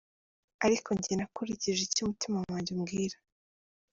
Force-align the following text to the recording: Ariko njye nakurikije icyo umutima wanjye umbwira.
Ariko 0.65 0.89
njye 0.97 1.13
nakurikije 1.15 1.81
icyo 1.87 2.01
umutima 2.03 2.37
wanjye 2.49 2.69
umbwira. 2.75 3.17